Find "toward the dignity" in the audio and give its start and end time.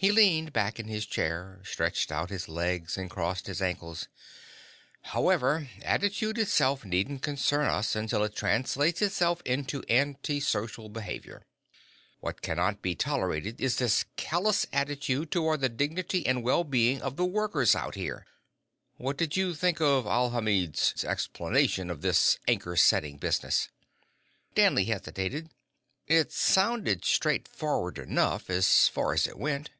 15.32-16.24